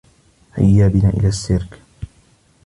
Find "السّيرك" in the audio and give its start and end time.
1.27-1.79